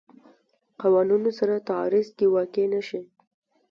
[0.81, 3.01] قوانونو سره تعارض کې واقع نه شي.